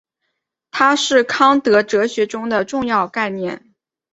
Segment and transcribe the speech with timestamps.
[0.71, 3.75] 它是康德哲学中的重要概念。